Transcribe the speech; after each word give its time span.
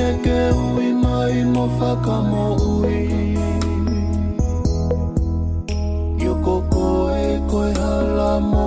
ne 0.00 0.08
ke 0.26 0.38
ui 0.76 0.90
mai 1.04 1.40
mo 1.54 1.64
whaka 1.78 2.16
mo 2.30 2.44
ui 2.76 3.08
yo 6.24 6.36
ko 6.48 6.54
koe 6.74 7.22
koe 7.52 7.70
hala 7.84 8.32
mo 8.50 8.66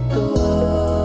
flutuou. 0.00 0.97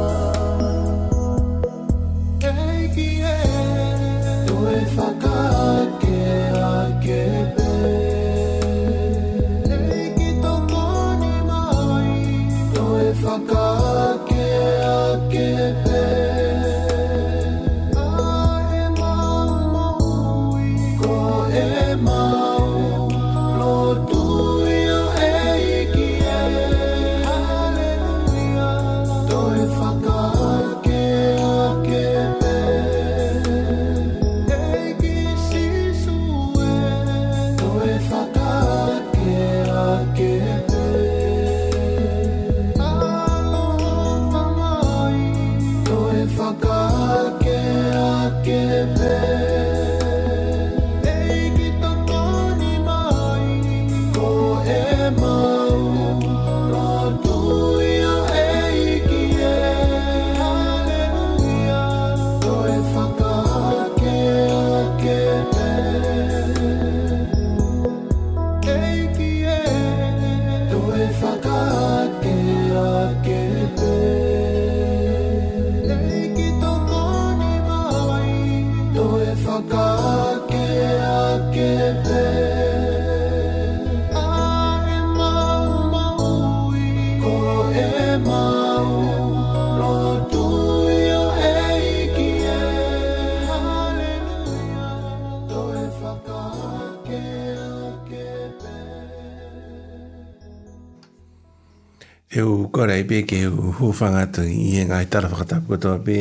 i 103.04 103.08
pe 103.08 103.22
ke 103.28 103.40
hufanga 103.80 104.26
tu 104.32 104.44
i 104.48 104.80
e 104.82 104.84
ngai 104.88 105.06
tara 105.12 105.30
whakatapu 105.30 105.72
katoa 105.76 106.00
pe 106.06 106.20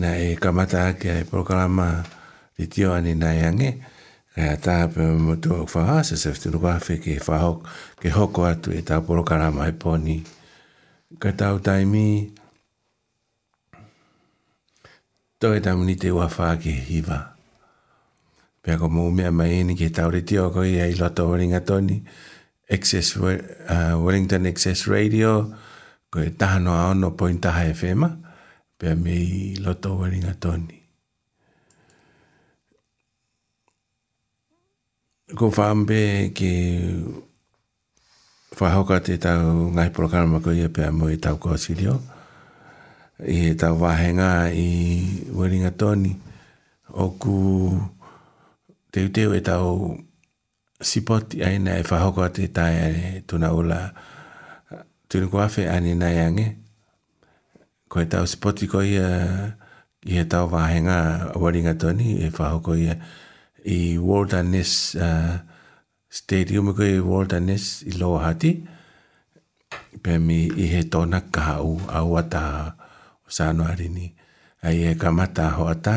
na 0.00 0.08
e 0.26 0.34
kamata 0.42 0.92
ke 1.00 1.08
ai 1.16 1.24
programa 1.32 2.04
di 2.58 2.66
tio 2.72 2.92
ane 2.92 3.12
na 3.14 3.28
e 3.32 3.40
ange 3.50 3.70
e 4.36 4.42
a 4.54 4.56
taha 4.64 4.86
pe 4.94 5.02
mo 5.24 5.34
tu 5.42 5.50
o 5.60 5.64
kwha 5.70 5.84
hasa 5.90 6.16
sef 6.24 6.36
tunu 6.42 6.58
kwafe 6.62 7.00
ke 7.04 7.14
whahok 7.28 7.58
ke 8.00 8.08
hoko 8.16 8.44
atu 8.52 8.70
e 8.78 8.82
tau 8.82 9.00
programa 9.10 9.68
e 9.72 9.74
poni 9.84 10.16
ka 11.22 11.30
tau 11.40 11.56
taimi 11.58 12.08
to 15.40 15.54
e 15.56 15.60
tamu 15.64 15.84
ni 15.88 15.94
te 15.96 16.10
wafa 16.10 16.56
ke 16.64 16.70
hiva 16.90 17.18
pe 18.62 18.68
ako 18.76 18.86
mo 18.92 19.00
umea 19.10 19.30
mai 19.32 19.52
eni 19.60 19.74
ke 19.78 19.88
tau 19.94 20.10
re 20.12 20.20
tio 20.22 20.50
ko 20.52 20.62
i 20.68 20.76
ai 20.84 20.92
loto 21.02 21.28
waringa 21.30 21.64
toni 21.64 22.00
Access 22.70 23.16
uh, 23.16 23.96
Wellington 23.96 24.44
Access 24.44 24.84
Radio 24.92 25.56
ko 26.10 26.16
e 26.24 26.30
taha 26.40 26.56
noa 26.64 26.88
ono 26.92 27.12
po 27.16 27.28
in 27.28 27.36
taha 27.44 27.62
e 27.70 27.74
whema, 27.78 28.08
pia 28.80 28.92
me 29.02 29.12
i 29.12 29.56
loto 29.64 29.88
waringa 30.00 30.34
toni. 30.42 30.76
Ko 35.36 35.44
whaambe 35.54 36.00
ke 36.36 36.52
whahoka 38.58 38.96
te 39.06 39.14
tau 39.24 39.42
ngai 39.74 39.88
porokarama 39.94 40.38
ko 40.44 40.50
ia 40.60 40.68
pia 40.74 40.88
mo 40.98 41.04
i 41.12 41.18
tau 41.24 41.36
kōsirio, 41.44 41.94
i 43.28 43.52
e 43.52 43.54
tau 43.60 43.74
wahenga 43.82 44.30
i 44.66 44.68
waringa 45.36 45.72
toni, 45.80 46.12
oku 47.04 47.36
te 48.90 48.98
uteo 49.06 49.30
e 49.38 49.44
tau 49.48 49.66
sipoti 50.88 51.36
aina 51.46 51.70
e 51.76 51.82
whahoka 51.88 52.24
te 52.34 52.44
tai 52.56 52.80
tuna 53.28 53.48
ula, 53.60 53.80
e 53.92 54.16
Tilkua 55.08 55.48
fe 55.48 55.62
anina 55.72 56.10
yange. 56.12 56.46
Koe 57.88 58.04
tau 58.12 58.26
spoti 58.28 58.66
ko 58.68 58.84
ia 58.84 59.08
i 60.04 60.24
tau 60.32 60.44
wāhenga 60.52 60.98
waringa 61.40 61.72
toni 61.80 62.20
e 62.24 62.28
whaho 62.36 62.58
ko 62.66 62.76
ia 62.76 62.94
i 63.64 63.96
Wilderness 63.98 64.92
uh, 65.00 65.40
Stadium 66.12 66.68
e 66.70 66.76
ko 66.76 66.82
i 66.84 67.00
Wilderness 67.00 67.80
i 67.88 67.92
Lohati 68.00 68.52
pe 70.04 70.18
mi 70.20 70.44
i 70.56 70.66
he 70.76 70.84
tona 70.92 71.20
kaha 71.32 71.56
au 71.88 72.12
ata 72.20 72.44
o 73.26 73.32
sano 73.32 73.64
arini 73.64 74.12
ai 74.62 74.92
e 74.92 74.94
kamata 75.00 75.48
ho 75.56 75.68
ata 75.72 75.96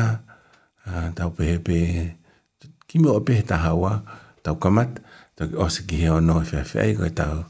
uh, 0.88 1.08
tau 1.16 1.28
pehepe 1.36 1.76
kimi 2.88 3.08
o 3.12 3.20
pehe 3.20 3.42
tahawa 3.44 4.00
tau 4.42 4.56
kamat 4.56 4.98
tau 5.36 5.52
osi 5.68 5.84
ki 5.88 5.96
he 6.04 6.10
ono 6.16 6.40
e 6.42 6.48
whewhea 6.50 6.80
ai 6.84 6.96
koe 7.00 7.12
tau 7.12 7.40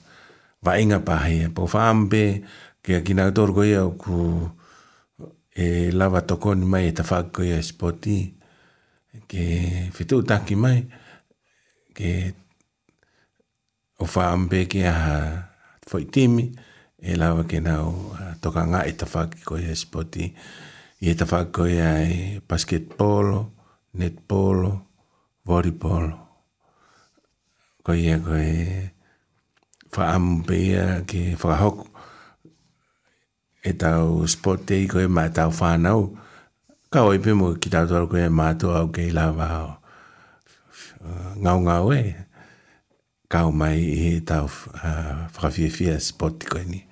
vainga 0.63 0.99
pahi 1.05 1.39
e 1.51 1.51
po 1.51 1.67
whaambe 1.67 2.47
ke 2.83 2.95
a 2.99 3.01
kina 3.03 3.27
tōrgo 3.35 3.63
ia 3.67 3.83
ku 3.99 4.47
e 5.53 5.91
lava 5.91 6.23
tokoni 6.23 6.65
mai 6.73 6.87
e 6.89 6.93
tawhakko 6.95 7.43
ia 7.51 7.59
e 7.59 7.67
spoti 7.67 8.17
ke 9.29 9.45
whetau 9.99 10.23
taki 10.31 10.55
mai 10.55 10.79
ke 11.99 12.11
o 13.99 14.07
whaambe 14.07 14.65
ke 14.71 14.87
a 14.87 14.97
foi 15.91 16.07
timi 16.15 16.47
e 16.99 17.19
lava 17.19 17.43
ke 17.51 17.59
nau 17.67 18.15
toka 18.43 18.63
ngā 18.71 18.87
e 18.87 18.95
tawhakko 19.03 19.59
ia 19.59 19.75
e 19.75 19.79
spoti 19.83 20.31
i 20.31 21.11
e 21.11 21.19
tawhakko 21.19 21.67
ia 21.75 21.91
e 22.07 22.17
basketbolo 22.39 23.43
netbolo 23.99 24.71
volleyball 25.43 26.07
ko 27.83 27.99
ia 27.99 28.17
ko 28.23 28.39
e 28.39 28.92
whaambea 29.97 31.05
ke 31.07 31.37
whakahoku. 31.37 31.87
E 33.63 33.73
tau 33.79 34.25
spot 34.27 34.65
te 34.67 34.81
i 34.83 34.89
koe 34.91 35.07
mai 35.07 35.29
tau 35.37 35.53
whanau. 35.53 36.13
Ka 36.93 37.05
oi 37.09 37.19
pe 37.23 37.33
mo 37.37 37.53
ki 37.61 37.71
tau 37.73 37.87
tuaru 37.89 38.09
koe 38.11 38.25
mātu 38.33 38.73
au 38.77 38.89
kei 38.95 39.13
la 39.15 39.29
wāo. 39.37 39.77
Uh, 41.03 41.31
ngau 41.43 41.63
ngau 41.67 41.93
e. 41.97 42.03
Ka 43.33 43.45
o 43.49 43.53
mai 43.57 43.77
i 43.81 43.97
he 44.03 44.15
tau 44.29 44.49
uh, 44.49 45.23
whakawhiawhia 45.37 45.97
spot 46.05 46.41
te 46.43 46.51
koe 46.53 46.65
ni. 46.69 46.83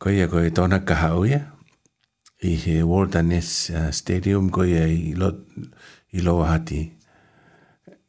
Koe 0.00 0.16
ia 0.18 0.26
koe 0.32 0.48
tōna 0.52 0.82
ka 0.88 0.98
hau 1.04 1.22
ia. 1.28 1.44
I 2.44 2.52
he 2.60 2.82
Wilderness 2.84 3.70
uh, 3.70 3.90
Stadium 3.90 4.50
koe 4.52 4.66
ia 4.72 4.84
i, 4.92 5.14
lo, 5.16 5.30
i 6.12 6.20
loa 6.24 6.50
hati. 6.56 6.82
I 6.84 6.95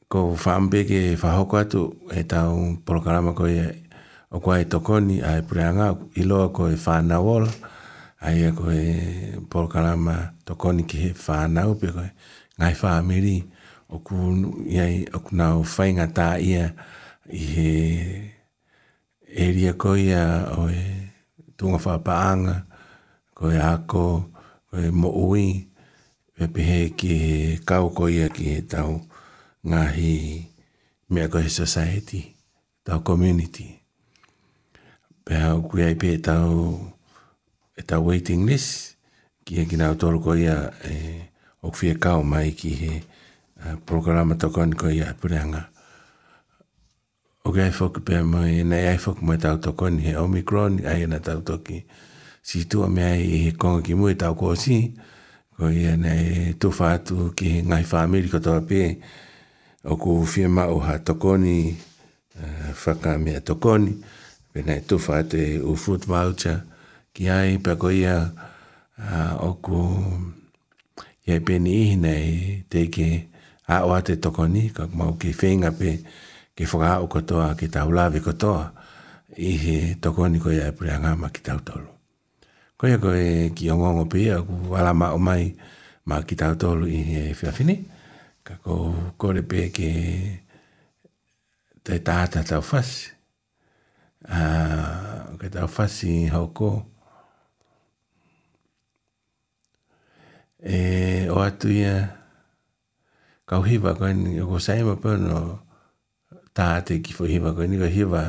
ko 0.08 0.32
whaambeke 0.40 1.20
whahoko 1.20 1.56
atu 1.60 1.82
e 2.16 2.22
tau 2.24 2.80
programa 2.88 3.36
ko 3.36 3.44
ia 3.52 3.68
o 4.32 4.40
kua 4.44 4.62
e 4.64 4.66
tokoni 4.72 5.20
a 5.20 5.32
e 5.36 5.42
pureanga 5.48 5.88
i 6.16 6.22
loa 6.30 6.48
ko 6.56 6.64
e 6.72 6.78
whanawol 6.84 7.44
a 8.26 8.32
ia 8.32 8.50
ko 8.58 8.66
e 8.72 8.88
programa 9.52 10.32
tokoni 10.48 10.82
ki 10.90 10.96
he 11.04 11.10
whanau 11.24 11.72
pe 11.80 11.88
ko 11.96 12.02
e 12.08 12.16
ngai 12.60 12.72
whaamiri 12.82 13.36
o 13.94 14.00
ku 14.08 14.16
iai 14.76 14.96
o 15.12 15.18
ku 15.28 15.32
nau 15.40 15.56
whainga 15.76 16.08
tā 16.18 16.30
ia 16.52 16.66
i 17.28 17.42
he 17.58 17.72
e 19.28 19.46
ria 19.60 19.74
ko 19.82 19.90
ia 20.08 20.24
o 20.60 20.64
e 20.72 20.84
tunga 21.60 21.80
whapaanga 21.86 22.56
ko 23.38 23.44
e 23.52 23.60
ako 23.74 24.06
ko 24.72 24.88
e 24.88 24.88
mo 25.00 25.10
ui 25.28 25.48
e 26.42 26.48
pehe 26.54 26.80
ki 26.98 27.14
kau 27.70 27.86
ko 27.98 28.04
ia 28.18 28.28
ki 28.36 28.44
he 28.56 28.60
tau 28.74 29.04
ko 29.04 29.16
ngahi 29.66 30.46
mea 31.10 31.28
koe 31.32 31.48
society, 31.50 32.22
tau 32.86 33.02
community. 33.02 33.74
Pea 35.26 35.56
kui 35.70 35.84
ai 35.84 35.96
pe 35.96 36.18
tau, 36.22 36.78
e 37.78 37.82
tau 37.82 38.04
waiting 38.06 38.46
list, 38.46 38.98
ki 39.48 39.56
e 39.64 39.66
kina 39.70 39.92
utoro 39.96 40.20
koe 40.22 40.40
ia 40.44 40.74
e, 40.92 40.96
o 41.66 41.70
kwhia 41.72 41.94
e 41.96 42.02
kao 42.04 42.22
mai 42.24 42.52
ki 42.60 42.70
he 42.82 42.92
uh, 43.64 43.76
programa 43.88 44.36
tokoan 44.42 44.72
koe 44.80 44.94
ia 44.96 45.16
pureanga. 45.20 45.64
O 47.46 47.52
kia 47.56 47.72
fok 47.78 47.96
pe 48.06 48.16
mai, 48.34 48.52
e 48.60 48.64
nei 48.68 48.88
ai 48.92 48.98
fok 49.00 49.18
mai 49.24 49.38
tau 49.42 49.58
tokoan 49.58 49.96
he 50.04 50.12
Omicron, 50.24 50.74
ai 50.92 51.04
ana 51.08 51.20
tau 51.20 51.42
toki. 51.42 51.78
Si 52.48 52.68
tua 52.70 52.88
mea 52.88 53.16
i 53.16 53.48
he 53.48 53.52
konga 53.62 53.82
ki 53.86 53.94
mui 54.00 54.16
tau 54.20 54.34
kōsi, 54.42 54.78
koe 55.56 55.72
ia 55.84 55.96
nei 55.98 56.54
tufa 56.60 56.94
atu 57.00 57.32
ki 57.36 57.46
he 57.54 57.60
ngai 57.70 57.84
whaamiri 57.90 58.30
kotoa 58.32 58.62
pēe, 58.70 58.90
o 59.88 59.96
ku 59.96 60.28
fia 60.28 60.52
ma 60.52 60.68
o 60.68 60.84
hatokoni 60.84 61.80
faka 62.76 63.16
me 63.18 63.34
tokoni 63.40 63.94
bena 64.52 64.76
to 64.88 64.96
fate 65.00 65.64
o 65.64 65.72
food 65.80 66.04
voucher 66.12 66.60
ki 67.16 67.24
ai 67.32 67.52
pa 67.64 67.74
ko 67.80 67.88
ia 67.90 68.28
o 69.40 69.50
eh, 69.54 69.56
ku 69.64 69.80
ia 71.28 71.38
beni 71.48 71.72
e 71.72 71.96
nei 72.04 72.28
te 72.72 72.80
ke 72.94 73.08
a 73.72 73.88
o 73.88 73.96
tokoni 74.04 74.76
ka 74.76 74.84
ma 74.98 75.08
o 75.12 75.16
ke 75.20 75.32
fenga 75.40 75.72
pe 75.80 76.04
ke 76.58 76.64
fora 76.70 77.00
o 77.04 77.08
kotoa, 77.08 77.54
toa 77.56 77.58
ke 77.60 77.66
ta 77.74 77.88
ula 77.88 78.12
i 79.48 79.52
he 79.64 79.78
tokoni 80.04 80.38
ko 80.44 80.50
ia 80.52 80.68
e 80.72 80.76
pre 80.78 80.90
anga 80.96 81.14
ma 81.16 81.28
ki 81.34 81.42
tau 81.48 81.60
ko 82.78 82.84
ia 82.90 82.98
ko 83.02 83.10
e 83.16 83.54
ki 83.56 83.72
ongo 83.74 84.04
pe 84.12 84.20
ku 84.46 84.54
wala 84.74 84.92
ma 84.94 85.08
mai 85.28 85.44
ma 86.08 86.16
ki 86.28 86.34
tau 86.36 86.54
i 86.90 86.98
he 87.10 87.22
fia 87.38 87.54
ka 88.48 88.56
ko 88.64 88.74
ko 89.20 89.26
le 89.36 89.44
pe 89.50 89.68
ke 89.76 89.90
te 91.84 91.96
tata 92.10 92.46
tau 92.48 92.64
fasi. 92.72 93.12
A, 94.32 94.40
uh, 94.42 95.16
ke 95.40 95.52
tau 95.56 95.68
fasi 95.78 96.14
hau 96.32 96.48
ko. 96.60 96.70
E, 100.58 100.78
o 101.32 101.38
atu 101.44 101.70
ia, 101.80 101.96
kau 103.50 103.62
hiva 103.68 103.94
koe 104.00 104.14
ni, 104.18 104.40
o 104.44 104.48
ko 104.52 104.58
saima 104.68 104.96
pono, 105.04 105.44
tata 106.58 106.98
ki 107.04 107.14
fo 107.18 107.28
hiva 107.34 107.52
koe 107.56 107.68
ni, 107.70 107.78
ko 107.84 107.92
hiva, 107.98 108.24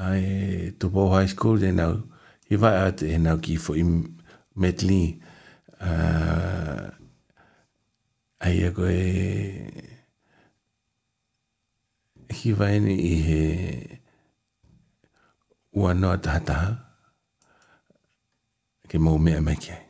a 0.00 0.06
e, 0.18 0.72
tu 0.78 0.90
po 0.94 1.06
high 1.14 1.30
school 1.30 1.58
de 1.62 1.70
nau, 1.78 2.00
hiva 2.50 2.72
atu 2.88 3.06
e 3.12 3.20
nau 3.26 3.38
ki 3.44 3.54
fo 3.64 3.76
im, 3.84 3.92
metli, 4.64 5.00
a, 5.78 5.92
uh, 5.94 6.92
ai 8.46 8.58
a 8.60 8.68
e 8.68 8.70
koe 8.76 9.02
hi 12.36 12.48
waini 12.58 12.94
i 13.12 13.14
he 13.26 13.40
ua 15.80 15.90
noa 16.00 16.16
taha 16.24 16.40
taha 16.48 16.70
ke 18.88 18.96
mou 19.04 19.18
mea 19.24 19.40
mai 19.46 19.56
kiai. 19.62 19.82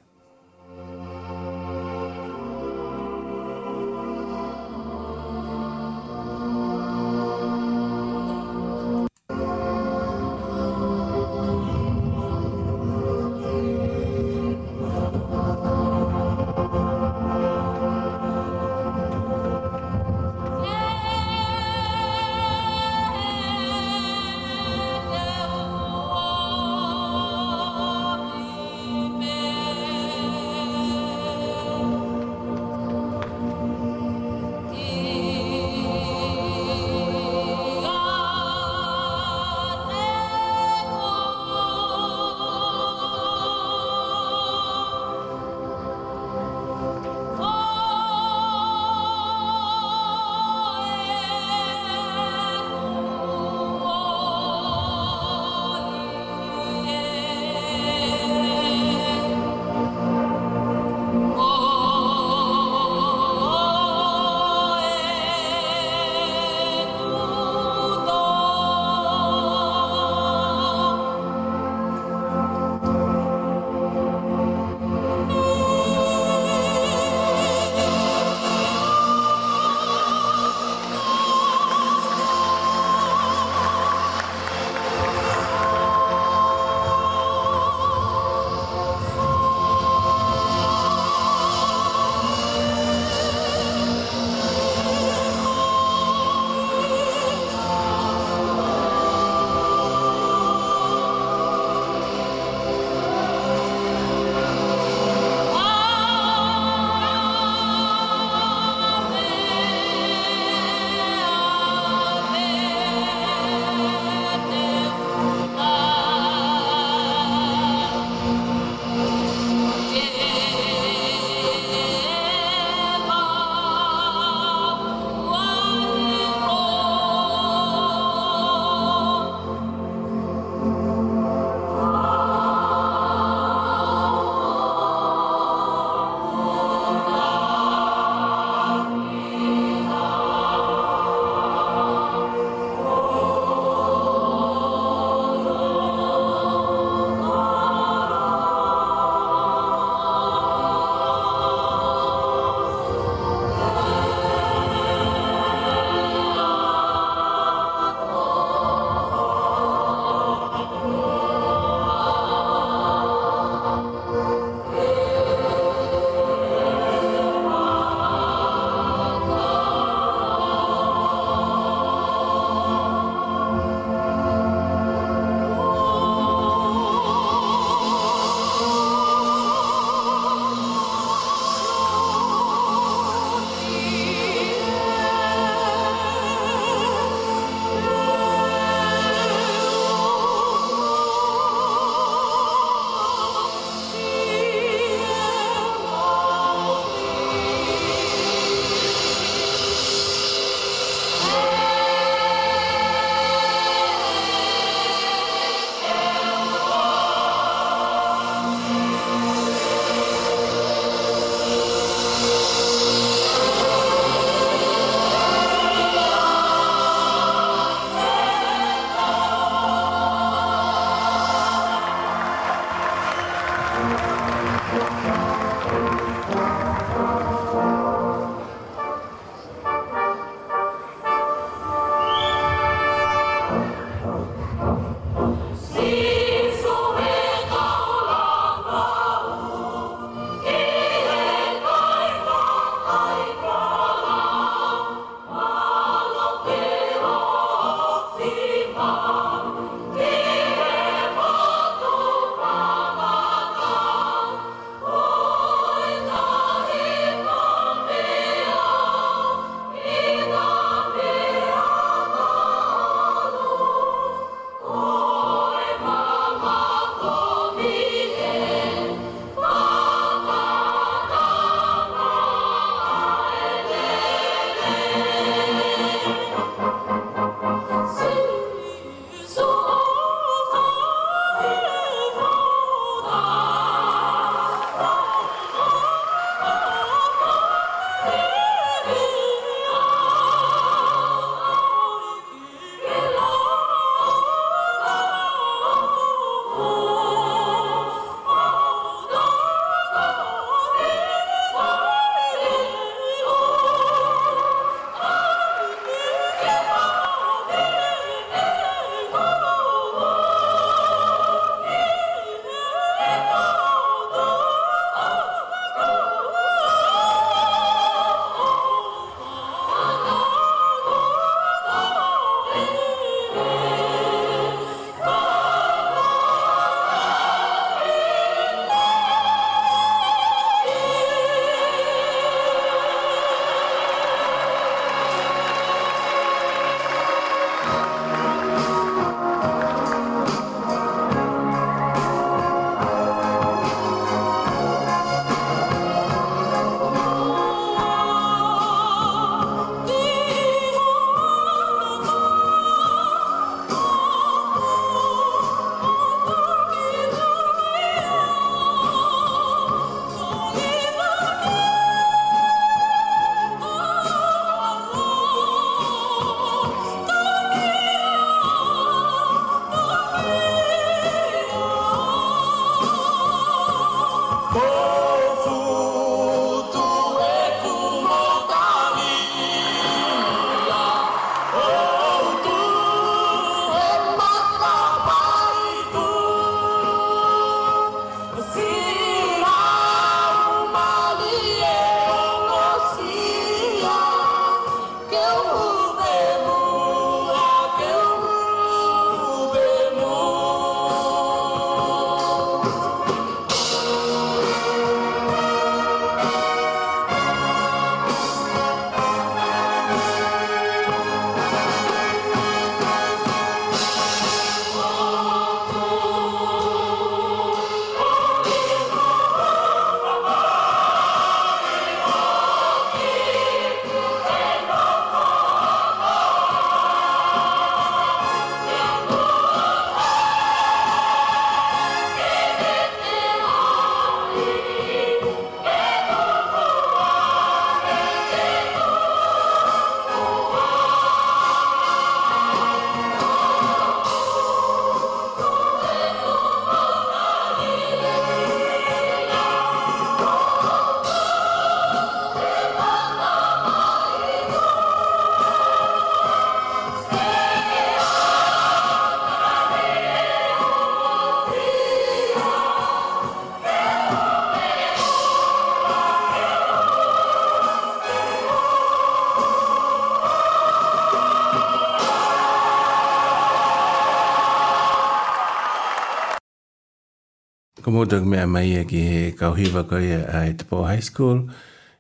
mōtou 477.95 478.25
ki 478.25 478.29
mea 478.33 478.47
mai 478.51 478.73
e 478.81 478.83
ki 478.91 479.01
he 479.11 479.19
kauhiwa 479.39 479.85
koe 479.87 480.17
a 480.37 480.39
e 480.51 480.55
te 480.59 480.67
pō 480.67 480.81
high 480.83 481.03
school, 481.11 481.45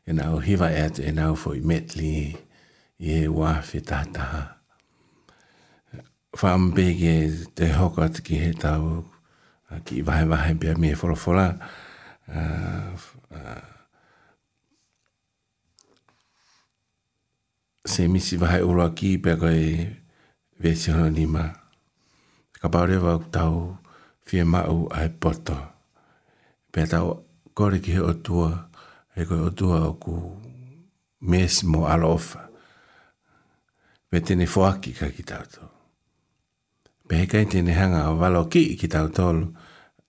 e 0.09 0.13
nau 0.19 0.41
hiwa 0.43 0.67
e 0.75 0.81
atu 0.89 1.05
e 1.07 1.13
nau 1.15 1.37
fōi 1.39 1.61
metli 1.71 2.11
i 2.23 2.31
he 3.07 3.19
wā 3.31 3.53
whetātaha. 3.69 4.41
Whaambege 6.41 7.15
te 7.59 7.69
hoko 7.79 8.03
atu 8.09 8.25
ki 8.27 8.41
he 8.43 8.51
tau 8.65 9.05
ki 9.87 10.03
vahe 10.09 10.27
vahe 10.31 10.57
pia 10.61 10.75
me 10.83 10.91
e 10.95 10.97
wholawhola. 10.99 11.47
Se 17.93 18.09
misi 18.11 18.39
vahe 18.43 18.63
ura 18.71 18.89
ki 18.99 19.13
pia 19.29 19.37
koe 19.39 19.61
vesi 20.65 20.91
hono 20.95 21.07
nima. 21.21 21.45
Ka 22.59 22.71
paurewa 22.75 23.15
tau 23.39 23.63
fie 24.27 24.43
mau 24.55 24.59
ai 24.59 24.59
poto. 24.59 24.59
Ka 24.59 24.59
paurewa 24.67 24.67
tau 25.07 25.07
fie 25.07 25.07
mau 25.07 25.07
ai 25.07 25.09
poto 25.27 25.61
pia 26.75 26.91
tau 26.91 27.09
kore 27.55 27.79
ki 27.79 27.93
he 27.95 28.01
o 28.03 28.11
tua, 28.27 28.49
he 29.15 29.23
koe 29.31 29.39
o 29.47 29.51
tua 29.55 29.77
o 29.87 29.93
ku 29.95 30.15
mes 31.31 31.55
mo 31.71 31.87
alo 31.87 32.09
ofa. 32.19 32.43
Pia 34.11 34.21
tene 34.27 34.47
fuaki 34.51 34.91
ka 34.99 35.07
ki 35.15 35.23
tau 35.23 35.47
tō. 35.55 35.63
Pia 37.07 37.21
he 37.23 37.29
kai 37.31 37.47
tene 37.47 37.71
hanga 37.79 38.03
o 38.11 38.17
valo 38.19 38.43
ki 38.51 38.65
ki 38.81 38.91
tau 38.91 39.07
tōlu, 39.07 39.47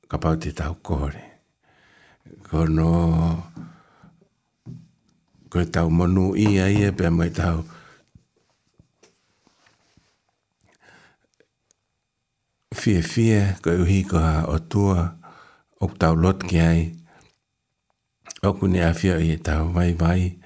ka 0.09 0.17
pau 0.17 0.33
te 0.41 0.49
tau 0.57 0.73
kore. 0.81 1.23
Kono, 2.49 2.89
koe 5.53 5.65
tau 5.69 5.89
monu 5.97 6.33
ia 6.33 6.65
ia, 6.73 6.89
pia 6.97 7.11
mai 7.13 7.29
tau, 7.29 7.61
fie 12.79 13.03
fie, 13.11 13.51
koe 13.61 13.77
uhi 13.85 14.01
koha 14.09 14.33
o 14.53 14.57
tua, 14.57 15.05
o 15.79 15.87
tau 15.91 16.15
lot 16.15 16.43
ki 16.47 16.57
ai. 16.61 16.81
O 18.43 18.51
ne 18.67 18.83
afia 18.85 19.17
i 19.19 19.31
e 19.35 19.39
tau 19.41 19.71
vai 19.75 19.93
vai. 19.99 20.37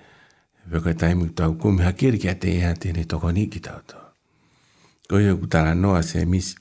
Veka 0.69 0.93
taimu 0.93 1.33
tau 1.33 1.57
kumi 1.57 1.83
hakiri 1.85 2.17
ki 2.21 2.29
a 2.29 2.35
te 2.37 2.49
ea 2.61 2.73
te 2.77 2.91
ne 2.93 3.03
toko 3.09 3.31
ni 3.33 3.49
ki 3.49 3.59
tau 3.63 3.81
tau. 3.85 4.13
Ko 5.09 5.17
i 5.19 5.29
oku 5.33 5.47
tala 5.49 5.73
noa 5.73 6.01
se 6.05 6.25
mis 6.29 6.53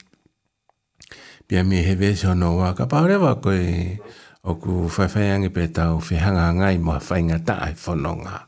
Pia 1.48 1.64
me 1.64 1.81
he 1.83 1.94
vese 1.96 2.28
o 2.28 2.35
noa 2.37 2.74
ka 2.76 2.85
paurewa 2.85 3.40
ko 3.40 3.52
i 3.57 3.96
o 4.44 4.54
ku 4.61 4.85
whaiwhaiangi 4.92 5.48
pe 5.48 5.64
tau 5.72 5.96
whihanga 6.04 6.44
ngai 6.61 6.76
mo 6.78 6.92
a 6.92 7.00
whainga 7.00 7.38
tae 7.46 7.72
whanonga. 7.72 8.44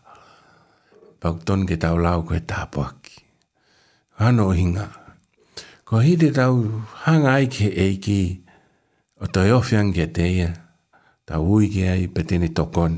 Pauk 1.21 1.41
ton 1.49 1.65
ke 1.65 1.77
tau 1.81 1.97
lau 1.97 2.21
koe 2.29 2.41
tāpuaki. 2.45 3.25
Hano 4.21 4.53
hinga. 4.53 4.85
Ko 5.89 6.01
hide 6.05 6.29
tau 6.37 6.61
hanga 6.61 6.61
Ko 6.61 6.65
hide 6.69 6.77
tau 6.81 6.83
hanga 7.09 7.31
ai 7.41 7.47
ke 7.49 7.69
eiki 7.73 8.23
o 9.21 9.29
te 9.29 9.53
o 9.53 9.61
fiangia 9.61 10.09
te 10.09 10.25
ia, 10.33 10.53
ta 11.29 11.39
ui 11.45 11.69
ki 11.73 11.83
ai 11.93 12.05
pe 12.13 12.25
tini 12.25 12.49
tokon. 12.57 12.97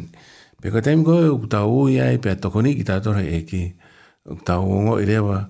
Pe 0.62 0.70
ka 0.70 0.80
teimi 0.84 1.02
koe, 1.06 1.26
u 1.34 1.46
ta 1.50 1.64
ui 1.66 1.98
ai 1.98 2.18
pe 2.22 2.36
tokoni 2.38 2.76
ki 2.78 2.86
ta 2.86 3.00
tora 3.02 3.22
eki, 3.26 3.62
u 4.30 4.38
ta 4.46 4.60
uongo 4.62 5.00
i 5.02 5.08
rewa, 5.10 5.40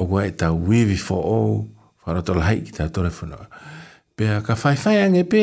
o 0.00 0.06
kua 0.08 0.24
e 0.26 0.32
ta 0.32 0.48
uivi 0.56 0.96
fo 0.96 1.18
o, 1.20 1.38
wharoto 2.04 2.34
lai 2.40 2.62
ki 2.64 2.72
ta 2.78 2.88
tora 2.88 3.12
funoa. 3.12 3.44
Pe 4.16 4.30
a 4.32 4.40
ka 4.44 4.56
whaiwhai 4.56 5.02
ange 5.04 5.26
pe, 5.28 5.42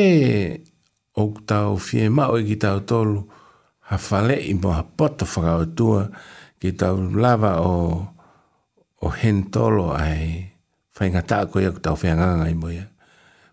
o 1.22 1.30
ta 1.46 1.68
u 1.70 1.78
fie 1.78 2.08
mao 2.10 2.34
i 2.38 2.42
e 2.42 2.48
ki 2.50 2.58
ta 2.62 2.74
o 2.74 2.82
tolu, 2.82 3.22
ha 3.86 3.98
fale 4.02 4.34
i 4.50 4.54
mo 4.58 4.74
ha 4.74 4.82
poto 4.82 5.26
whakao 5.30 5.62
tua, 5.78 6.08
ki 6.60 6.74
ta 6.74 6.90
u 6.92 7.06
lava 7.14 7.56
o, 7.62 9.14
hen 9.22 9.46
tolo 9.54 9.92
ai, 9.94 10.50
whaingataa 10.98 11.46
koe 11.46 11.68
a 11.70 11.70
ku 11.72 11.80
u 11.86 11.96
fianganga 12.02 12.50
i 12.50 12.58
moia. 12.58 12.89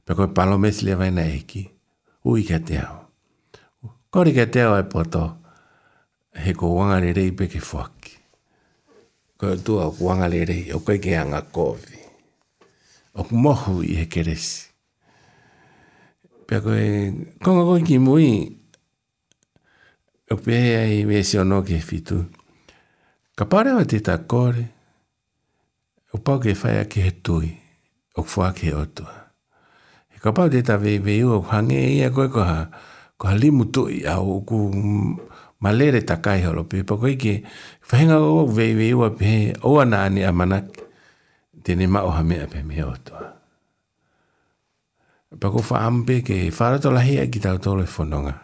Pe 0.08 0.16
koe 0.16 0.30
palomes 0.32 0.80
le 0.88 0.94
vaina 0.96 1.26
eki. 1.28 1.66
Ui 2.32 2.44
ke 2.48 2.62
te 2.64 2.78
au. 2.80 3.02
Kori 4.10 4.32
ke 4.38 4.46
te 4.56 4.62
au 4.64 4.78
e 4.80 4.86
poto. 4.94 5.24
He 6.44 6.54
ko 6.56 6.70
wangare 6.78 7.12
rei 7.18 7.34
pe 7.36 7.50
ke 7.52 7.60
fuaki. 7.70 8.14
Koe 9.38 9.58
tua 9.60 9.90
o 9.90 9.96
wangare 10.08 10.40
rei. 10.48 10.70
O 10.74 10.80
koe 10.80 10.96
ke 11.04 11.18
anga 11.20 11.42
kovi. 11.44 12.00
O 13.20 13.28
mohu 13.34 13.82
i 13.84 13.98
he 14.00 14.08
keresi. 14.14 14.70
Pe 16.48 16.62
koe. 16.64 16.88
Konga 17.44 17.68
koe 17.74 17.84
ki 17.92 18.00
mui. 18.08 18.32
O 20.32 20.40
pe 20.48 20.56
hea 20.64 20.86
i 20.96 21.04
vese 21.12 21.36
o 21.44 21.44
no 21.44 21.60
ke 21.68 21.82
fitu. 21.92 22.22
Ka 23.36 23.46
pare 23.52 23.76
o 23.76 23.84
te 23.84 24.00
ta 24.00 24.20
kore. 24.24 24.68
O 26.16 26.24
pau 26.24 26.40
ke 26.40 26.56
a 26.56 26.86
ke 26.88 27.08
he 27.12 27.12
tui. 27.22 27.52
O 28.18 28.24
fuaki 28.24 28.72
he 28.72 28.76
otua. 28.86 29.17
Ka 30.28 30.36
pau 30.36 30.52
te 30.52 30.60
tawe 30.60 30.90
i 30.92 31.00
veiua, 31.00 31.40
hange 31.56 31.78
e 31.80 31.90
ia 31.98 32.10
koe 32.12 32.28
koha, 32.28 32.68
koha 33.20 33.36
limu 33.40 33.64
tui 33.72 34.04
au 34.12 34.44
ku 34.44 34.58
malere 35.64 36.04
ta 36.04 36.20
kai 36.20 36.44
holo 36.44 36.68
pe 36.68 36.84
pa 36.84 37.00
koi 37.00 37.16
ke 37.16 37.48
fainga 37.80 38.20
o 38.20 38.44
vei 38.44 38.76
vei 38.76 38.92
ua 38.92 39.08
pe 39.20 39.56
o 39.64 39.80
ana 39.80 40.04
ani 40.04 40.22
a 40.30 40.36
mana 40.36 40.58
tene 41.64 41.86
ma 41.94 42.04
o 42.04 42.12
hame 42.18 42.38
ape 42.44 42.60
me 42.68 42.76
o 42.84 42.92
toa. 43.08 43.24
Pa 45.40 45.48
ko 45.54 45.60
faam 45.70 46.04
pe 46.04 46.20
ke 46.28 46.52
fara 46.58 46.76
to 46.84 46.92
lahi 46.92 47.16
a 47.24 47.32
ki 47.32 47.40
tau 47.40 47.56
tolo 47.64 47.88
e 47.88 47.92
fononga. 47.96 48.36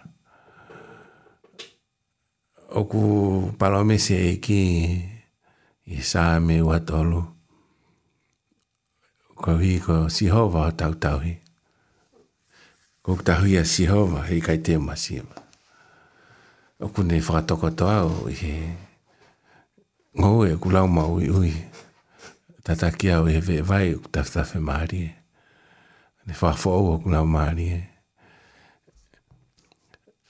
O 2.80 2.88
ku 2.88 3.02
palome 3.60 4.00
se 4.00 4.16
e 4.32 4.34
ki 4.40 4.62
i 5.96 6.00
sa 6.00 6.40
me 6.40 6.64
ua 6.64 6.80
tolu. 6.88 7.20
Ko 9.44 9.60
hi 9.60 9.84
ko 9.84 10.08
si 10.08 10.32
hova 10.32 10.72
o 10.72 10.72
tau 10.72 10.96
tau 10.96 11.20
hi 11.20 11.43
ko 13.04 13.20
ta 13.20 13.36
huia 13.44 13.68
si 13.68 13.84
hova 13.84 14.24
he 14.32 14.40
kai 14.40 14.64
te 14.64 14.80
masima 14.80 15.36
o 16.80 16.88
kune 16.88 17.20
fa 17.20 17.44
toko 17.44 17.68
to 17.76 17.84
au 17.84 18.32
he 18.32 18.56
ngo 20.16 20.48
e 20.48 20.56
kula 20.56 20.88
ma 20.88 21.04
ui 21.12 21.28
ui 21.28 21.52
tata 22.64 22.88
kia 22.96 23.20
o 23.20 23.28
he 23.28 23.60
vai 23.60 23.92
o 24.00 24.00
ta 24.08 24.24
ta 24.24 24.48
fe 24.48 24.64
mari 24.64 25.04
ne 26.24 26.32
fa 26.34 26.56
fo 26.56 26.72
o 26.80 26.96
kula 27.04 27.26
mari 27.28 27.68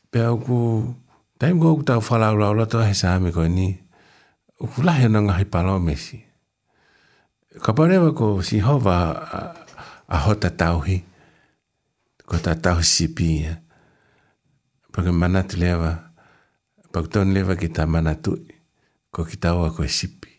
pe 0.10 0.26
au 0.26 0.42
ku 0.42 0.58
taim 1.38 1.62
go 1.62 1.78
ta 1.86 2.02
fa 2.02 2.18
la 2.18 2.34
la 2.34 2.58
la 2.58 2.66
to 2.66 2.82
he 2.82 2.98
sa 2.98 3.22
me 3.22 3.30
ko 3.30 3.46
ni 3.46 3.70
o 4.58 4.66
kula 4.66 4.98
he 4.98 5.06
na 5.06 5.22
ngai 5.22 5.46
palo 5.46 5.78
lo 5.78 5.84
mesi 5.86 6.26
ka 7.62 7.70
pare 7.78 8.02
ko 8.18 8.42
si 8.42 8.66
hova 8.66 8.98
a, 9.14 9.40
a 10.10 10.18
hota 10.26 10.50
tauhi 10.50 11.12
ko 12.34 12.41
ta 12.41 12.58
ta 12.58 12.74
si 12.82 13.13
pi 13.13 13.46
pa 14.91 15.00
ke 15.06 15.12
mana 15.13 15.46
te 15.46 15.54
leva 15.62 15.93
pa 16.89 16.98
ko 17.06 17.06
ton 17.13 17.30
leva 17.30 17.54
ki 17.54 17.69
ta 17.69 17.86
mana 17.86 18.17
tu 18.17 18.34
ko 19.13 19.22
ki 19.22 19.38
ta 19.38 19.54
wa 19.54 19.69
ko 19.69 19.86
si 19.86 20.10
pi 20.10 20.34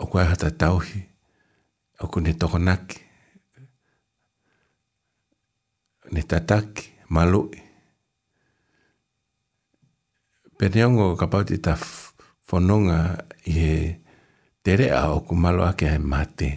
o 0.00 0.08
ko 0.08 0.16
ha 0.24 0.32
ta 0.40 0.48
ta 0.48 0.72
hi 0.72 1.00
o 2.00 2.08
ko 2.08 2.16
ne 2.24 2.32
to 2.40 2.48
ko 2.48 2.56
nak 2.56 2.84
ne 6.16 6.20
ta 6.24 6.40
tak 6.48 6.68
malu 7.12 7.42
pe 10.56 10.64
ne 10.72 10.80
ngo 10.96 11.12
ka 11.20 11.28
pa 11.28 11.44
ti 11.44 11.60
ta 11.60 11.76
fononga 12.48 13.00
i 13.52 13.60
tere 14.64 14.86
a 14.96 15.12
o 15.12 15.20
ku 15.28 15.36
malu 15.36 15.60
a 15.60 15.76
ke 15.76 15.84
mate 16.00 16.08
mate 16.12 16.50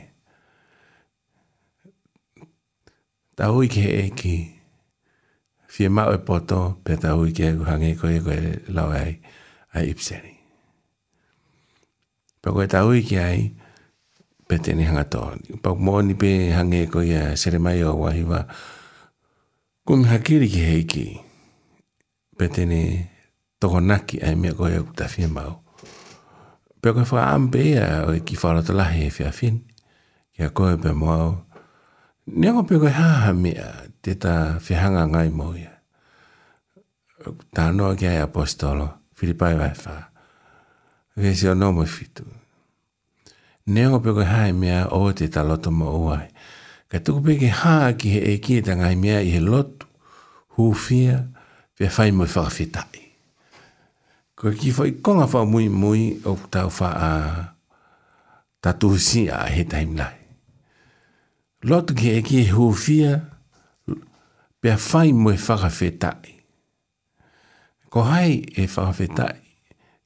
ta 3.40 3.48
hui 3.56 3.72
ke 3.72 3.80
e 3.80 4.06
ki. 4.12 4.38
Fie 5.72 5.88
mau 5.88 6.12
e 6.12 6.20
poto, 6.20 6.76
pe 6.84 7.00
ta 7.00 7.16
hui 7.16 7.32
ke 7.32 7.48
e 7.50 7.54
kuhang 7.56 7.86
e 7.88 7.94
koe 8.00 8.18
koe 8.26 8.36
lau 8.76 8.92
ai, 8.92 9.12
ai 9.72 9.88
ipseni. 9.88 10.36
Pa 12.44 12.52
koe 12.52 12.68
ta 12.68 12.84
hui 12.84 13.00
ke 13.08 13.16
ai, 13.24 13.48
pe 14.48 14.60
tene 14.64 14.84
hanga 14.92 15.06
to. 15.14 15.24
Pa 15.64 15.72
mo 15.72 16.02
ni 16.04 16.14
pe 16.20 16.52
hang 16.52 16.74
e 16.76 16.84
koe 16.94 17.08
a 17.22 17.40
sere 17.42 17.60
mai 17.64 17.80
o 17.88 17.96
wahi 18.04 18.24
wa, 18.32 18.40
kumi 19.88 20.06
hakiri 20.12 20.48
ke 20.54 20.62
he 20.70 20.78
ki, 20.92 21.08
pe 22.38 22.46
tene 22.56 22.80
tokonaki 23.64 24.20
ai 24.20 24.36
mea 24.36 24.52
koe 24.60 24.72
e 24.78 24.84
kuta 24.88 25.08
fie 25.08 25.28
mau. 25.32 25.54
Pe 26.84 26.92
koe 26.96 27.08
whaam 27.14 27.44
pe 27.56 27.62
e 28.14 28.20
ki 28.26 28.36
whalata 28.44 28.74
lahi 28.80 29.08
e 29.08 29.12
fia 29.16 29.32
fin, 29.38 29.56
ki 30.36 30.40
a 30.52 30.52
koe 30.58 30.76
pe 30.84 30.92
moau, 30.92 31.48
Nia 32.30 32.52
ngā 32.54 32.62
pēkoi 32.70 32.92
hāha 32.94 33.32
mea 33.34 33.68
te 34.06 34.14
tā 34.22 34.34
whihanga 34.62 35.08
ngai 35.10 35.32
moia. 35.34 35.72
Tā 37.58 37.72
noa 37.74 37.96
ki 37.98 38.06
ai 38.06 38.20
apostolo, 38.22 38.86
Filipai 39.18 39.56
wai 39.58 39.72
whā. 39.80 39.96
Vesi 41.18 41.50
o 41.50 41.56
nōmu 41.58 41.88
fitu. 41.90 42.28
Nia 43.74 43.90
ngā 43.90 43.98
pēkoi 44.06 44.28
hāi 44.30 44.52
mea 44.54 44.84
o 44.94 45.02
te 45.18 45.26
tā 45.34 45.42
loto 45.48 45.74
mō 45.74 45.90
uai. 46.04 46.28
Ka 46.94 47.02
tuku 47.02 47.24
pēke 47.32 47.50
hā 47.64 47.74
ki 47.98 48.14
he 48.14 48.22
e 48.36 48.38
ki 48.46 48.60
e 48.62 48.66
tā 48.70 48.78
ngai 48.78 48.94
mea 49.00 49.24
i 49.26 49.34
he 49.34 49.42
lotu, 49.42 49.90
hūwhia, 50.60 51.18
pia 51.80 51.90
whai 51.98 52.12
mō 52.14 52.30
i 52.30 52.34
whakawhetai. 52.36 53.04
Ko 54.38 54.54
ki 54.54 54.76
whai 54.78 54.94
konga 55.02 55.26
whā 55.34 55.44
mui 55.50 55.66
mui 55.70 56.06
o 56.30 56.38
tāu 56.54 56.70
whā 56.78 56.94
a 56.94 57.12
tatuhusi 58.62 59.26
a 59.34 59.48
he 59.50 59.66
taimlai 59.66 60.19
lotu 61.64 61.94
ki 61.94 62.10
eki 62.20 62.38
e 62.42 62.50
hufia 62.52 63.20
pia 64.62 64.78
fai 64.78 65.14
mo 65.14 65.32
e 65.32 65.38
whakawhetai. 65.38 66.36
Ko 67.90 68.04
hai 68.04 68.42
e 68.56 68.68
whakawhetai, 68.68 69.36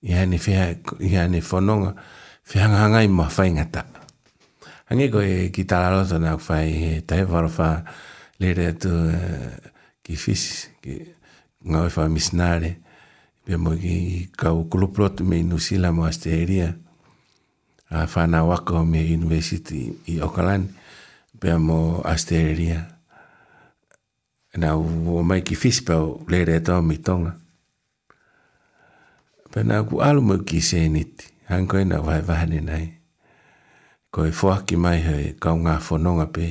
i 0.02 0.12
hane 0.14 0.38
whea, 0.40 0.72
i 1.00 1.12
hane 1.16 1.42
whanonga, 1.42 1.94
whea 2.54 2.70
ngangai 2.70 3.08
mo 3.08 3.26
whai 3.38 3.52
ngata. 3.52 3.86
Hange 4.90 5.10
ko 5.12 5.22
e 5.22 5.50
ki 5.54 5.66
tala 5.66 5.92
roto 5.92 6.18
nā 6.20 6.36
whai 6.38 6.72
e 6.96 7.02
tai 7.02 7.24
wharawha 7.26 7.72
lere 8.40 8.68
atu 8.74 8.90
uh, 8.90 9.52
ki 10.04 10.16
whis, 10.18 10.70
ki 10.82 11.00
ngau 11.66 11.88
e 11.88 11.94
whai 11.96 12.10
misnare, 12.12 12.76
pia 13.46 13.58
mo 13.58 13.76
ki 13.78 14.28
kau 14.38 14.64
kuluplotu 14.68 15.24
me 15.26 15.42
inusila 15.44 15.92
mo 15.94 16.06
asteheria, 16.10 16.74
a 17.94 18.06
whanau 18.10 18.48
wako 18.50 18.86
me 18.86 19.04
university 19.06 19.94
i 20.08 20.18
Okalani 20.22 20.82
pia 21.44 21.60
mo 21.60 22.00
asteria. 22.08 22.88
Na 24.56 24.78
uo 24.80 25.20
mai 25.28 25.42
ki 25.44 25.58
fispa 25.60 25.98
o 26.00 26.24
lere 26.32 26.56
tau 26.64 26.80
mi 26.82 26.96
tonga. 27.04 27.34
Pia 29.52 29.66
nā 29.68 29.82
ku 29.84 30.00
alu 30.00 30.24
mo 30.24 30.38
ki 30.48 30.62
se 30.64 30.80
niti, 30.94 31.28
hang 31.52 31.68
koe 31.68 31.84
nā 31.84 32.00
vai 32.00 32.22
vahane 32.24 32.62
nai. 32.64 32.86
Koe 34.14 34.32
fuaki 34.32 34.80
mai 34.80 35.02
hei 35.04 35.34
kau 35.44 35.58
ngā 35.60 35.76
fononga 35.84 36.30
pe 36.36 36.48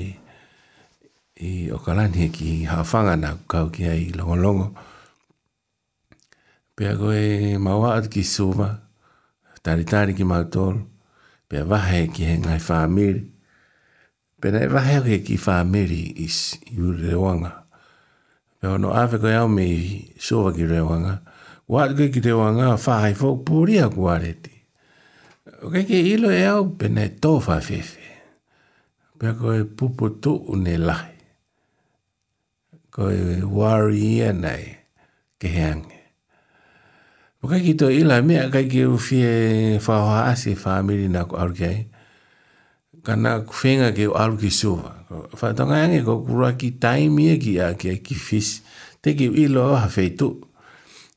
i 1.49 1.53
o 1.73 1.79
kalani 1.81 2.29
ki 2.37 2.53
hawhanga 2.69 3.17
nā 3.25 3.33
kau 3.49 3.73
ki 3.73 3.89
hei 3.89 4.07
longolongo. 4.13 4.75
Pia 6.77 6.93
koe 7.01 7.57
maua 7.59 7.97
at 7.97 8.13
ki 8.13 8.27
suma, 8.29 8.75
taritari 9.65 10.13
ki 10.19 10.29
mautolo, 10.29 10.85
pia 11.49 11.65
vahe 11.65 12.11
ki 12.13 12.29
hei 12.35 12.43
ngai 12.45 12.61
whamiri. 12.61 13.32
Pena 14.43 14.59
e 14.59 14.67
wahe 14.67 14.99
ke 15.07 15.21
ki 15.23 15.37
wha 15.39 15.63
meri 15.63 16.03
i 16.19 16.25
re 16.99 17.15
wanga. 17.15 17.53
E 18.61 18.67
ono 18.67 18.91
awe 18.91 19.17
koe 19.23 19.35
au 19.39 19.47
me 19.49 19.63
i 19.71 20.01
sowa 20.19 20.51
ki 20.57 20.67
re 20.67 20.81
wanga. 20.83 21.21
Wat 21.71 21.95
koe 21.95 22.09
ki 22.11 22.19
re 22.27 22.33
wanga 22.35 22.73
wha 22.75 22.97
hai 23.05 23.13
fau 23.15 23.37
pūri 23.47 23.79
a 23.79 23.87
kuareti. 23.93 24.51
O 25.63 25.71
kei 25.71 25.87
ke 25.87 26.01
ilo 26.15 26.35
e 26.35 26.43
au 26.51 26.67
pena 26.75 27.05
e 27.07 27.13
tō 27.23 27.33
wha 27.47 27.61
fefe. 27.69 28.09
Pena 29.15 29.37
koe 29.39 29.63
pupo 29.79 30.11
tō 30.19 30.35
une 30.57 30.75
lahi. 30.91 31.15
Koe 32.93 33.47
wari 33.47 34.03
i 34.09 34.21
anai 34.27 34.65
ke 35.39 35.55
heange. 35.55 36.01
O 37.47 37.47
kei 37.47 37.63
ki 37.69 37.77
tō 37.79 37.95
ila 38.01 38.19
mea 38.27 38.51
kei 38.51 38.67
ki 38.75 38.89
ufie 38.91 39.33
wha 39.79 40.03
hoa 40.09 40.21
ase 40.35 40.59
wha 40.67 40.81
meri 40.83 41.07
na 41.15 41.23
kuareti 41.31 41.92
kana 43.03 43.41
kufenga 43.43 43.91
ke 43.95 44.07
alu 44.15 44.39
ki 44.39 44.51
sova. 44.51 44.95
Whaatanga 45.11 45.83
ange 45.83 46.01
ko 46.07 46.23
kura 46.23 46.55
ki 46.55 46.79
taimia 46.79 47.35
e 47.37 47.43
ki 47.43 47.59
a 47.59 47.75
ki 47.75 47.89
a 47.91 47.97
ki 47.99 48.15
fisi. 48.15 48.63
Te 49.03 49.15
ki 49.19 49.27
ilo 49.45 49.73
o 49.75 49.75
hafeitu. 49.77 50.39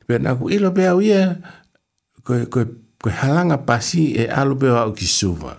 Pea 0.10 0.18
nā 0.22 0.34
ku 0.38 0.50
ilo 0.54 0.72
pea 0.74 0.96
uia 0.98 1.22
koe, 2.26 2.46
koe, 2.50 2.66
koe 3.02 3.14
halanga 3.14 3.58
pasi 3.66 4.16
e 4.18 4.26
alu 4.28 4.58
pewa 4.58 4.82
au 4.86 4.94
ki 4.98 5.06
sova. 5.10 5.54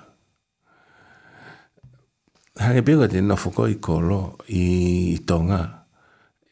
Hake 2.58 2.82
pego 2.82 3.06
te 3.08 3.20
nofoko 3.22 3.66
i 3.70 3.78
kolo 3.78 4.36
i 4.50 5.18
tonga. 5.26 5.62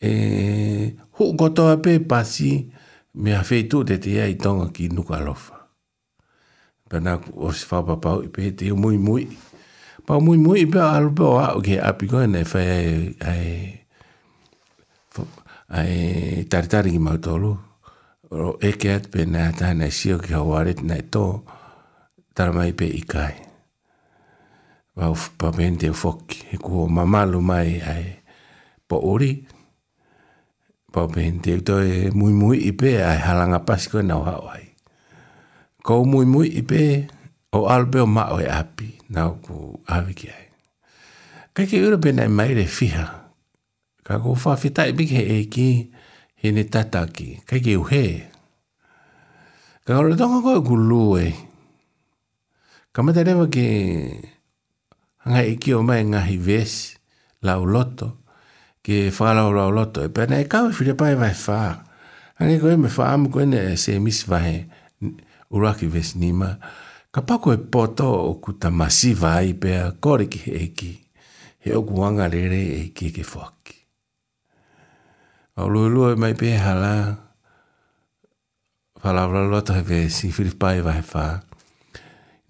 E, 0.05 0.91
hu 1.19 1.33
gotoa 1.39 1.77
pe 1.83 1.99
pasi 1.99 2.71
me 3.19 3.35
hafeitu 3.35 3.83
te 3.89 3.99
te 4.03 4.15
ia 4.15 4.27
i 4.31 4.37
tonga 4.39 4.69
ki 4.75 4.89
nuka 4.95 5.19
lofa. 5.21 5.59
Pea 6.89 7.01
nā 7.03 7.17
ku 7.25 7.35
osi 7.51 7.67
whapapau 7.71 8.23
i 8.27 8.31
pe 8.31 8.53
te 8.55 8.71
mui 8.73 8.99
mui 9.03 9.27
pa 10.05 10.19
mui 10.21 10.37
mui 10.41 10.61
i 10.65 10.69
pia 10.69 10.85
alu 10.97 11.11
pia 11.17 11.29
o 11.33 11.37
hau 11.41 11.61
ke 11.65 11.79
api 11.81 12.07
koe 12.13 12.27
nei 12.29 12.45
whai 12.45 12.65
ai 12.69 12.97
ai 13.27 13.47
ai 15.81 15.95
tari 16.53 16.69
tari 16.75 16.93
ki 16.93 17.01
mau 17.01 17.17
tolu 17.25 17.53
ro 18.35 18.51
e 18.61 18.73
ke 18.81 18.93
at 18.99 19.09
pe 19.13 19.25
nea 19.29 19.53
tai 19.59 19.73
nei 19.81 19.91
sio 19.99 20.19
ki 20.21 20.37
hau 20.37 20.53
aret 20.61 20.83
nei 20.85 21.07
tō 21.15 21.25
tara 22.37 22.53
mai 22.53 22.75
pe 22.77 22.85
i 23.01 23.01
kai 23.13 23.33
pa 24.95 25.09
uf 25.11 25.31
pa 25.41 25.49
pen 25.57 25.81
te 25.81 25.89
ufoki 25.95 26.43
he 26.51 26.57
kua 26.61 26.85
mamalu 26.97 27.41
mai 27.51 27.81
ai 27.95 28.05
pa 28.89 29.01
ori 29.01 29.33
pa 30.93 31.09
pen 31.15 31.41
te 31.43 31.57
utoe 31.63 32.11
mui 32.19 32.33
mui 32.37 32.61
i 32.71 32.73
pia 32.77 33.09
ai 33.09 33.21
halanga 33.25 33.65
pasi 33.67 33.89
koe 33.93 34.05
nau 34.05 34.21
hau 34.29 34.45
ai 34.53 34.63
Kou 35.85 36.01
mui 36.09 36.25
mui 36.25 36.49
i 36.57 36.63
pia 36.65 36.95
o 37.55 37.71
albe 37.71 38.01
o 38.03 38.07
mao 38.07 38.41
e 38.43 38.47
api 38.51 38.99
na 39.15 39.31
o 39.31 39.39
ku 39.39 39.55
awi 39.87 40.11
ki 40.13 40.27
ai. 40.29 40.47
Kai 41.55 41.71
ke 41.71 41.79
ura 41.79 41.95
bena 41.97 42.27
i 42.27 42.31
e 42.31 42.35
maire 42.35 42.67
fiha. 42.67 43.31
Ka 44.03 44.19
ko 44.19 44.35
fa 44.35 44.59
fita 44.59 44.83
i 44.91 44.93
bike 44.93 45.23
e 45.23 45.39
ki 45.47 45.69
he 46.43 46.51
ne 46.51 46.67
tata 46.67 47.07
ki. 47.07 47.47
Kai 47.47 47.63
ke 47.63 47.79
uhe. 47.79 48.07
Ka 49.87 50.03
ora 50.03 50.19
tonga 50.19 50.43
koe 50.43 50.59
ku 50.67 50.75
lue. 50.75 51.31
Ka 52.91 53.07
mata 53.07 53.23
rewa 53.23 53.47
ki 53.47 53.67
hanga 55.23 55.43
i 55.47 55.55
e 55.55 55.57
ki 55.57 55.71
o 55.79 55.83
mai 55.87 56.03
ngahi 56.03 56.37
ves 56.43 56.99
la 57.47 57.63
uloto. 57.63 58.19
Ke 58.85 59.15
whala 59.15 59.47
o 59.47 59.55
la 59.55 59.71
uloto. 59.71 60.03
E 60.03 60.11
pena 60.11 60.43
e 60.43 60.51
kawe 60.51 60.75
whirepai 60.75 61.15
vai 61.15 61.33
whaa. 61.39 61.87
Hanga 62.35 62.59
koe 62.59 62.75
me 62.75 62.91
whaamu 62.91 63.31
koe 63.31 63.47
ne 63.47 63.77
se 63.79 63.95
misi 64.03 64.27
vahe 64.27 64.67
uraki 65.55 65.87
ves 65.87 66.19
nima. 66.19 66.59
Hanga 66.59 66.59
koe 66.59 66.93
Ka 67.15 67.23
pako 67.23 67.53
e 67.55 67.59
poto 67.71 68.11
o 68.11 68.33
ku 68.43 68.57
ta 68.59 68.75
masi 68.75 69.15
vai 69.15 69.55
pea 69.55 69.95
kore 70.03 70.27
ki 70.27 70.39
he 70.51 70.59
He 71.63 71.71
o 71.79 71.87
ku 71.87 71.95
wanga 72.03 72.27
rere 72.27 72.59
e 72.59 72.91
ki 72.91 73.13
ke 73.15 73.23
fwaki. 73.23 73.79
A 75.55 75.63
lua 75.71 75.87
lua 75.95 76.09
e 76.13 76.17
mai 76.19 76.35
pe 76.35 76.59
hala. 76.59 77.15
Pala 78.99 79.29
wala 79.31 79.47
lua 79.47 79.63
ta 79.63 79.79
hewe 79.79 80.11
si 80.11 80.33
filipa 80.35 80.75
e 80.75 80.81
vai 80.83 81.01
wha. 81.07 81.27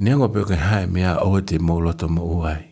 Nengo 0.00 0.32
peo 0.32 0.48
ke 0.48 0.56
hae 0.56 0.86
mea 0.88 1.20
o 1.20 1.40
te 1.44 1.58
mo 1.60 1.76
loto 1.84 2.08
mo 2.08 2.24
uai. 2.24 2.64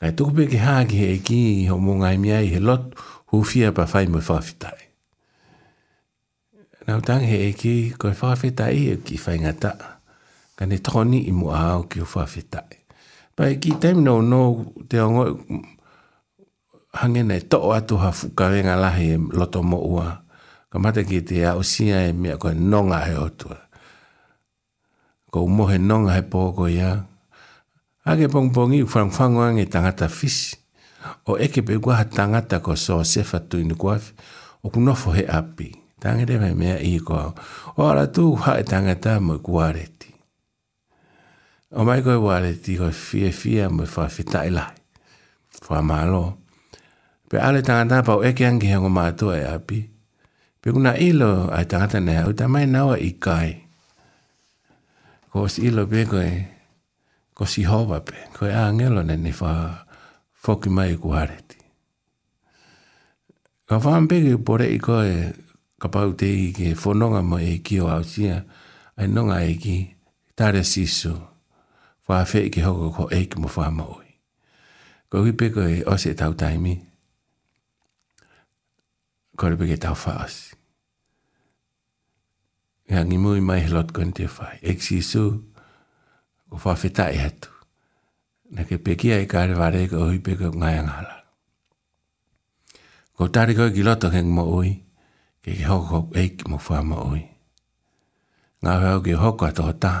Kai 0.00 0.16
tuku 0.16 0.32
peo 0.34 0.48
ke 0.48 0.56
hae 0.64 0.86
ki 0.88 0.96
he 1.04 1.14
ki 1.26 1.40
ho 1.68 1.76
mo 1.76 2.00
ngai 2.00 2.16
mea 2.16 2.40
i 2.40 2.48
he 2.56 2.60
lot 2.64 2.96
hufia 3.30 3.74
pa 3.76 3.84
fai 3.84 4.08
mo 4.08 4.24
fafitai. 4.24 4.88
Nau 6.88 7.04
tang 7.04 7.20
he 7.28 7.44
eki, 7.52 7.92
koe 8.00 8.16
fafitai 8.16 8.72
e 8.88 8.92
e 8.96 9.00
ki 9.04 9.20
fai 9.20 9.36
ngata 9.38 9.99
ka 10.60 10.66
ne 10.68 10.76
toni 10.78 11.18
i 11.24 11.32
mua 11.32 11.56
au 11.72 11.88
ki 11.88 12.02
o 12.04 12.04
whawhetae. 12.04 12.84
Pai 13.36 13.56
ki 13.56 13.72
teimi 13.80 14.04
nou 14.04 14.20
nou 14.20 14.68
te 14.92 15.00
ongo 15.00 15.24
hangena 17.00 17.34
e 17.40 17.44
to'o 17.50 17.72
atu 17.72 17.96
ha 18.02 18.12
kawenga 18.36 18.76
lahi 18.76 19.06
e 19.16 19.16
loto 19.38 19.62
mo 19.64 19.78
ua. 19.94 20.20
Ka 20.70 20.76
mata 20.78 21.00
ki 21.02 21.22
te 21.24 21.40
au 21.48 21.64
sia 21.64 22.04
e 22.04 22.12
mea 22.12 22.36
koe 22.36 22.52
nonga 22.54 23.00
he 23.08 23.16
otua. 23.16 23.56
Ko 25.32 25.40
umohe 25.48 25.78
nonga 25.80 26.12
he 26.18 26.22
pōko 26.28 26.68
ia. 26.68 27.06
Ake 28.04 28.28
pongpongi 28.28 28.82
u 28.84 28.90
whangwhangwa 28.90 29.52
ngi 29.56 29.64
tangata 29.66 30.08
fisi. 30.12 30.56
O 31.26 31.38
eke 31.40 31.62
pe 31.64 31.78
kua 31.80 32.04
tangata 32.04 32.60
ko 32.60 32.76
so 32.76 33.00
sefa 33.04 33.40
tu 33.40 33.58
inu 33.64 33.74
kuafi. 33.80 34.12
O 34.62 34.68
kunofo 34.70 35.10
he 35.16 35.24
api. 35.24 35.72
Tangere 36.00 36.52
mea 36.54 36.76
i 36.84 37.00
ko 37.00 37.14
au. 37.16 37.32
O 37.80 37.88
ala 37.88 38.06
tu 38.12 38.34
hae 38.36 38.60
tangata 38.62 39.16
mo 39.24 39.38
kuareti. 39.40 39.99
O 41.70 41.84
mai 41.86 42.00
koe 42.02 42.16
wale 42.18 42.56
ti 42.58 42.74
koe 42.74 42.90
fie 42.90 43.28
fie 43.30 43.68
mo 43.70 43.84
fa 43.86 44.08
fita 44.10 44.42
e 44.44 44.50
lai. 44.50 44.74
Fa 45.62 45.80
malo. 45.82 46.38
Pe 47.30 47.38
ale 47.38 47.62
tangata 47.62 48.02
pau 48.02 48.24
eke 48.26 48.42
angi 48.46 48.66
hengo 48.66 48.90
mātu 48.90 49.30
e 49.34 49.44
api. 49.46 49.78
Pe 50.60 50.72
kuna 50.74 50.96
ilo 50.98 51.46
ai 51.54 51.66
tangata 51.70 52.00
ne 52.00 52.16
hau 52.18 52.32
tamai 52.34 52.66
nawa 52.66 52.98
i 52.98 53.12
kai. 53.24 53.50
Ko 55.30 55.46
si 55.52 55.70
ilo 55.70 55.86
pe 55.86 56.04
koe 56.10 56.28
ko 57.34 57.44
si 57.52 57.62
hova 57.70 58.00
pe. 58.02 58.18
Koe 58.34 58.50
a 58.50 58.66
ngelo 58.74 59.02
ne 59.06 59.14
ni 59.16 59.30
fa 59.32 59.86
foki 60.42 60.68
mai 60.74 60.96
ku 60.98 61.14
hareti. 61.14 61.56
Ka 63.68 63.78
whaam 63.78 64.08
peke 64.10 64.34
pore 64.44 64.66
i 64.66 64.78
koe 64.82 65.34
ka 65.80 65.86
pau 65.88 66.10
te 66.18 66.26
i 66.46 66.50
ke 66.56 66.74
whononga 66.74 67.22
mo 67.22 67.38
e 67.38 67.60
kio 67.62 67.86
au 67.86 68.02
sia. 68.02 68.42
Ai 68.98 69.06
nonga 69.06 69.38
e 69.46 69.54
ki 69.54 69.76
tare 70.34 70.64
sisu. 70.66 71.14
Si 71.14 71.29
Wa 72.10 72.24
fe 72.26 72.48
ki 72.50 72.64
hoko 72.66 72.86
ko 72.90 73.02
eik 73.14 73.36
mo 73.38 73.46
wha 73.54 73.68
maoi. 73.70 74.08
Ko 75.10 75.22
ki 75.24 75.32
peko 75.38 75.62
e 75.62 75.84
ose 75.92 76.10
tau 76.18 76.34
taimi. 76.34 76.74
Ko 79.38 79.46
re 79.50 79.54
peke 79.60 79.76
tau 79.84 79.94
whaasi. 79.94 80.56
E 82.90 82.98
hangi 82.98 83.18
mui 83.22 83.40
mai 83.40 83.60
helot 83.62 83.94
kon 83.94 84.10
te 84.16 84.26
whai. 84.26 84.58
Eik 84.72 84.82
si 84.82 84.98
su 85.10 85.22
ko 86.50 86.58
wha 86.64 86.74
whetai 86.82 87.14
hatu. 87.22 87.50
Na 88.50 88.66
ke 88.66 88.82
pekia 88.84 89.22
e 89.22 89.30
kare 89.30 89.54
ware 89.60 89.86
ko 89.88 90.10
hui 90.10 90.18
peko 90.18 90.50
ngai 90.50 90.76
anghala. 90.82 91.14
Ko 93.14 93.28
tari 93.36 93.54
koe 93.54 93.70
ki 93.74 93.86
loto 93.86 94.10
heng 94.10 94.30
mo 94.34 94.50
oi. 94.58 94.74
Ke 95.44 95.54
ki 95.58 95.64
hoko 95.72 96.08
eik 96.22 96.42
mo 96.50 96.58
wha 96.68 96.78
maoi. 96.92 97.22
Ngā 98.62 98.72
hau 98.82 98.98
ki 99.06 99.14
hoko 99.24 99.46
ato 99.46 99.70
hotaa. 99.70 100.00